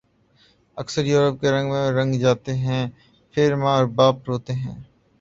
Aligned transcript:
اکثر 0.77 1.03
یورپ 1.05 1.39
کے 1.41 1.51
رنگ 1.51 1.69
میں 1.71 1.85
رنگ 1.91 2.13
جاتے 2.21 2.53
ہیں 2.57 2.83
پھر 3.35 3.55
ماں 3.55 3.79
باپ 3.95 4.29
روتے 4.29 4.53
ہیں 4.53 4.75